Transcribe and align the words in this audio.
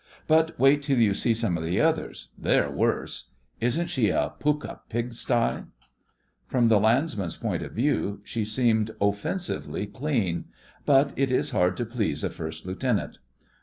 But 0.25 0.59
wait 0.59 0.81
till 0.81 0.97
you 0.97 1.13
see 1.13 1.35
some 1.35 1.59
of 1.59 1.63
the 1.63 1.79
others. 1.79 2.29
They're 2.35 2.71
worse. 2.71 3.29
Isn't 3.59 3.85
she 3.91 4.09
a 4.09 4.33
pukka 4.39 4.79
pigsty?' 4.89 5.65
From 6.47 6.69
the 6.69 6.79
landsman's 6.79 7.37
point 7.37 7.61
of 7.61 7.73
view 7.73 8.21
she 8.23 8.43
seemed 8.43 8.89
offensively 8.99 9.85
clean, 9.85 10.45
but 10.87 11.13
it 11.15 11.31
is 11.31 11.51
hard 11.51 11.77
to 11.77 11.85
please 11.85 12.23
a 12.23 12.31
First 12.31 12.65
Lieutenant. 12.65 13.19